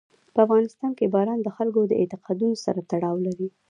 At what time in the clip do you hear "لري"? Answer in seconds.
3.27-3.47